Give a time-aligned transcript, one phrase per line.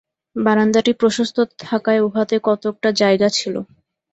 [0.35, 3.55] বারান্দাটি প্রশস্ত থাকায় উহাতে কতকটা জায়গা ছিল।